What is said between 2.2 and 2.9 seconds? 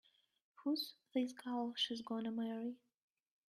marry?